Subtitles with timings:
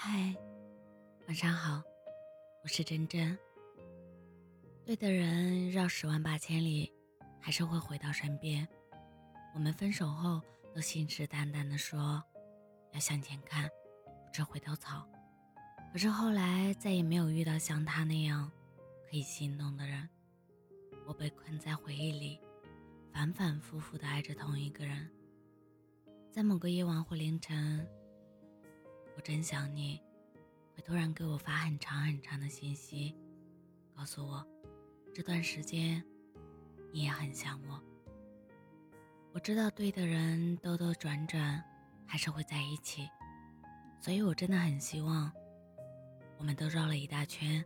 [0.00, 0.32] 嗨，
[1.26, 1.82] 晚上好，
[2.62, 3.36] 我是真真。
[4.84, 6.92] 对的人绕十万八千里，
[7.40, 8.66] 还是会回到身边。
[9.56, 10.40] 我们分手后
[10.72, 12.22] 都信誓旦旦的说
[12.92, 13.68] 要向前看，
[14.24, 15.04] 不吃回头草。
[15.92, 18.48] 可是后来再也没有遇到像他那样
[19.10, 20.08] 可以心动的人。
[21.08, 22.38] 我被困在回忆里，
[23.12, 25.10] 反反复复的爱着同一个人。
[26.30, 27.84] 在某个夜晚或凌晨。
[29.18, 30.00] 我真想你，
[30.76, 33.16] 会突然给我发很长很长的信息，
[33.92, 34.46] 告诉我
[35.12, 36.00] 这段时间
[36.92, 37.82] 你也很想我。
[39.32, 41.60] 我知道对的人兜兜转转
[42.06, 43.10] 还是会在一起，
[44.00, 45.32] 所以我真的很希望
[46.36, 47.62] 我们都绕了一大圈，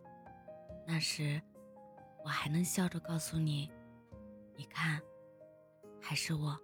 [0.86, 1.38] 那时
[2.24, 3.70] 我还能笑着告诉你，
[4.56, 4.98] 你看，
[6.00, 6.58] 还是我。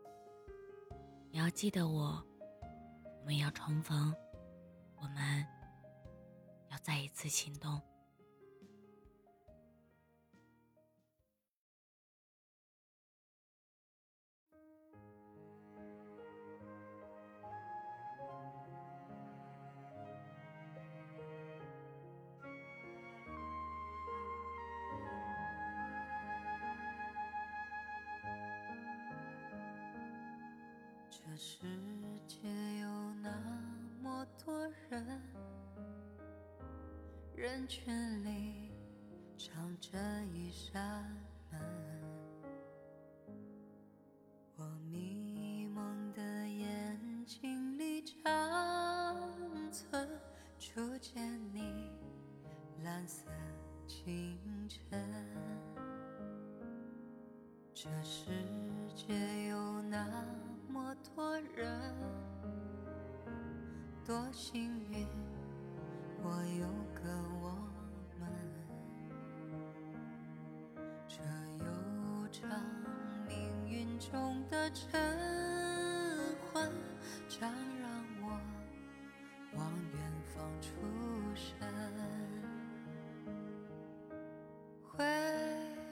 [1.31, 2.25] 你要记得我，
[3.21, 4.15] 我们要重逢。
[5.01, 5.47] 我们
[6.71, 7.81] 要再一次行动。
[31.11, 31.59] 这世
[32.27, 32.78] 界。
[34.91, 35.23] 人，
[37.35, 38.73] 人群里
[39.37, 39.99] 藏着
[40.33, 41.05] 一扇
[41.51, 41.61] 门。
[44.57, 48.23] 我迷蒙的眼睛里长
[49.71, 50.09] 存
[50.59, 51.93] 初见你
[52.83, 53.25] 蓝色
[53.87, 54.39] 清
[54.69, 55.01] 晨。
[57.73, 58.31] 这世
[58.97, 60.25] 界有那
[60.69, 62.28] 么多人。
[64.09, 65.07] 多幸运，
[66.23, 67.03] 我有个
[67.43, 67.53] 我
[68.19, 68.27] 们。
[71.07, 71.19] 这
[71.63, 71.67] 悠
[72.33, 72.49] 长
[73.29, 74.99] 命运中的晨
[76.41, 76.73] 昏，
[77.29, 78.41] 常让我
[79.59, 80.01] 望远
[80.35, 80.71] 方出
[81.35, 81.59] 神。
[84.91, 85.05] 灰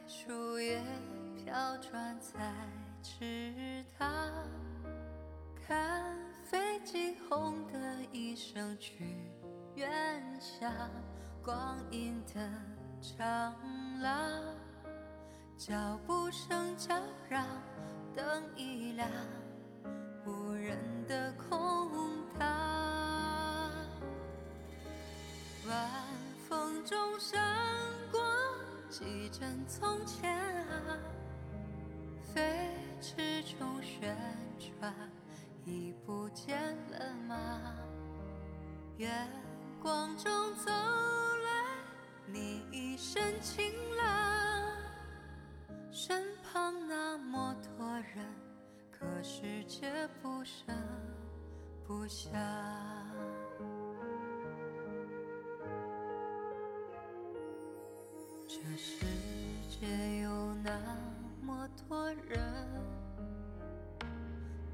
[0.08, 0.82] 树叶
[1.36, 2.40] 飘转在
[3.02, 4.08] 池塘，
[5.68, 6.16] 看。
[6.48, 7.75] 飞机轰的
[8.36, 9.16] 声去
[9.76, 9.90] 远
[10.38, 10.70] 乡，
[11.42, 12.34] 光阴的
[13.00, 13.56] 长
[14.00, 14.42] 廊，
[15.56, 16.94] 脚步声叫
[17.30, 17.46] 嚷，
[18.14, 19.08] 灯一亮，
[20.26, 20.76] 无人
[21.08, 21.90] 的空
[22.38, 22.46] 荡。
[25.66, 25.90] 晚
[26.46, 27.42] 风中闪
[28.12, 28.20] 过
[28.90, 30.38] 几帧从前
[30.68, 30.98] 啊，
[32.34, 32.68] 飞
[33.00, 34.14] 驰中旋
[34.78, 34.94] 转。
[35.68, 37.60] 已不见了吗？
[38.98, 39.10] 月
[39.82, 41.50] 光中走来，
[42.32, 44.72] 你一身晴朗，
[45.90, 48.24] 身旁那么多人，
[48.90, 50.74] 可世界不声
[51.86, 52.32] 不响。
[58.48, 59.04] 这世
[59.68, 60.70] 界有那
[61.42, 62.40] 么多人。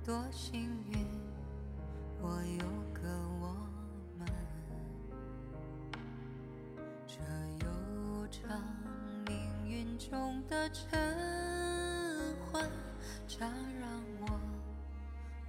[0.05, 0.63] 多幸
[0.93, 1.07] 运，
[2.21, 2.29] 我
[2.61, 3.03] 有个
[7.15, 7.19] 这
[7.67, 8.59] 悠长
[9.27, 10.99] 命运中的晨
[12.51, 12.67] 昏，
[13.29, 13.87] 常让
[14.23, 14.27] 我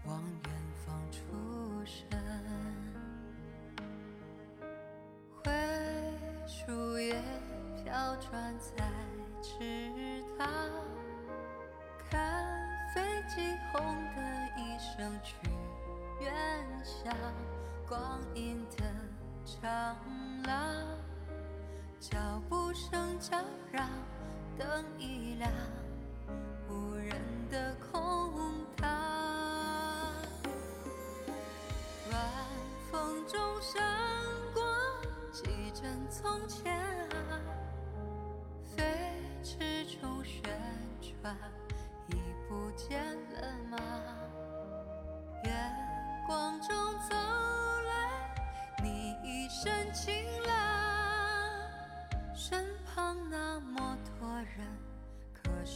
[0.06, 0.52] 望远
[0.86, 2.06] 方出神。
[5.42, 5.54] 灰
[6.46, 7.24] 树叶
[7.82, 8.84] 飘转在
[9.42, 10.70] 池塘，
[12.10, 12.46] 看
[12.94, 13.82] 飞机轰
[14.14, 14.22] 的
[14.58, 14.62] 一。
[14.84, 15.36] 声去
[16.22, 16.32] 远
[16.84, 17.16] 乡，
[17.88, 18.84] 光阴的
[19.44, 19.96] 长
[20.44, 20.86] 廊，
[22.12, 22.18] 脚
[22.50, 23.38] 步声叫
[23.72, 23.88] 嚷，
[24.60, 24.68] 灯
[25.00, 25.50] 一亮，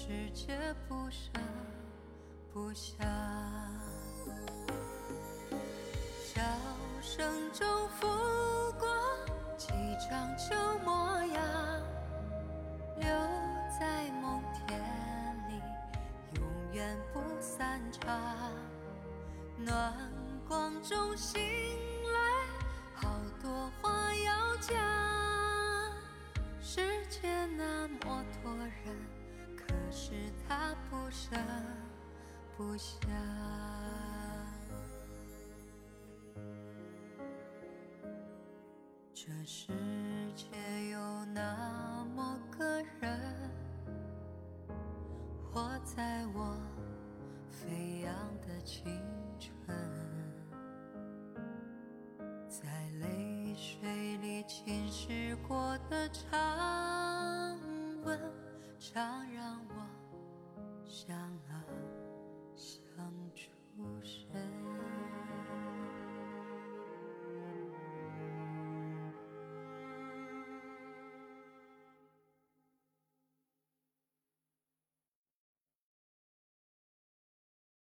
[0.07, 0.57] 世界
[0.87, 1.29] 不声
[2.53, 2.97] 不响。
[6.23, 6.41] 笑
[7.01, 8.07] 声中拂
[8.79, 8.87] 过
[9.57, 9.67] 几
[10.09, 10.55] 张旧
[10.85, 11.43] 模样，
[12.95, 13.05] 留
[13.77, 14.79] 在梦田
[15.49, 15.61] 里，
[16.35, 18.09] 永远不散场。
[19.57, 19.93] 暖
[20.47, 21.41] 光中醒
[39.15, 39.73] 这世
[40.35, 40.45] 界
[40.91, 42.63] 有那么个
[43.01, 43.51] 人
[45.41, 46.55] 活在我
[47.49, 48.85] 飞扬的青
[49.39, 49.75] 春
[52.47, 52.61] 在
[52.99, 57.59] 泪水里浸湿过的长
[58.03, 58.19] 吻
[58.77, 59.33] 常